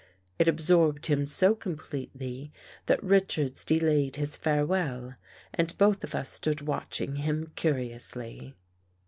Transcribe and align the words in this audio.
It 0.39 0.47
absorbed 0.47 1.05
him 1.05 1.27
so 1.27 1.53
completely 1.53 2.51
that 2.87 3.03
Richards 3.03 3.63
delayed 3.63 4.15
his 4.15 4.35
farewell 4.35 5.13
and 5.53 5.77
both 5.77 6.03
of 6.03 6.15
us 6.15 6.27
stood 6.27 6.61
watching 6.61 7.17
him 7.17 7.49
curiously. 7.55 8.55